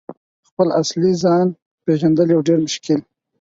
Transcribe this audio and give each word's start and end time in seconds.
»خپل 0.49 0.67
اصلي 0.81 1.11
ځان 1.23 1.47
«پیژندل 1.85 2.27
یو 2.35 2.41
ډیر 2.47 2.57
مشکل 2.65 2.99